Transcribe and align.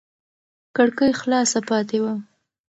کړکۍ 0.75 1.11
خلاصه 1.21 1.59
پاتې 1.69 1.97
وه. 2.03 2.13